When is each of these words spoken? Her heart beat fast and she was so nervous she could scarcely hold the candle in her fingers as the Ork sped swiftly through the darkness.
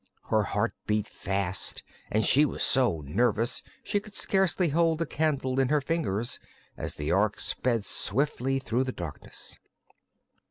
Her 0.31 0.41
heart 0.41 0.73
beat 0.87 1.07
fast 1.07 1.83
and 2.09 2.25
she 2.25 2.43
was 2.43 2.63
so 2.63 3.01
nervous 3.01 3.61
she 3.83 3.99
could 3.99 4.15
scarcely 4.15 4.69
hold 4.69 4.97
the 4.97 5.05
candle 5.05 5.59
in 5.59 5.67
her 5.69 5.79
fingers 5.79 6.39
as 6.75 6.95
the 6.95 7.11
Ork 7.11 7.39
sped 7.39 7.85
swiftly 7.85 8.57
through 8.57 8.85
the 8.85 8.91
darkness. 8.93 9.59